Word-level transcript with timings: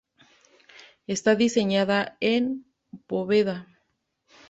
Está 1.15 1.31
diseñada 1.35 1.99
en 2.33 2.43
bóveda. 3.07 3.57